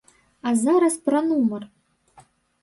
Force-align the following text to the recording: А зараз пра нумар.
А 0.51 0.53
зараз 0.61 0.95
пра 1.09 1.21
нумар. 1.27 1.69